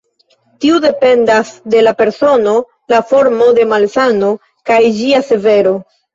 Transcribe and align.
Tiu 0.63 0.77
dependas 0.85 1.51
de 1.73 1.83
la 1.87 1.93
persono, 1.99 2.55
la 2.95 3.03
formo 3.13 3.51
de 3.59 3.67
malsano, 3.75 4.33
kaj 4.73 4.81
ĝia 4.99 5.23
severo. 5.31 5.79